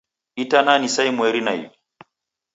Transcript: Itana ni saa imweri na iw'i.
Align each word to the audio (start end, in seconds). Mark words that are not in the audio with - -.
Itana 0.43 0.73
ni 0.79 0.89
saa 0.93 1.09
imweri 1.11 1.41
na 1.43 1.51
iw'i. 1.59 1.69